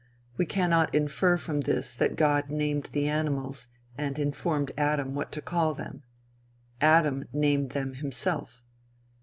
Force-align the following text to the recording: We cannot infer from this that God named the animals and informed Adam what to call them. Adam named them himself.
We 0.35 0.47
cannot 0.47 0.95
infer 0.95 1.37
from 1.37 1.59
this 1.61 1.93
that 1.93 2.15
God 2.15 2.49
named 2.49 2.89
the 2.91 3.07
animals 3.07 3.67
and 3.99 4.17
informed 4.17 4.71
Adam 4.75 5.13
what 5.13 5.31
to 5.33 5.43
call 5.43 5.75
them. 5.75 6.01
Adam 6.81 7.25
named 7.33 7.73
them 7.73 7.93
himself. 7.93 8.63